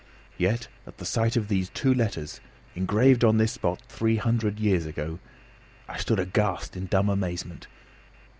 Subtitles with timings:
[0.39, 2.41] Yet at the sight of these two letters,
[2.73, 5.19] engraved on this spot three hundred years ago,
[5.87, 7.67] I stood aghast in dumb amazement.